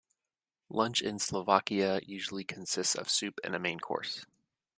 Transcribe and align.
Lunch 0.67 1.03
in 1.03 1.19
Slovakia 1.19 1.99
usually 2.01 2.43
consists 2.43 2.95
of 2.95 3.07
soup 3.07 3.37
and 3.43 3.53
a 3.53 3.59
main 3.59 3.79
course. 3.79 4.25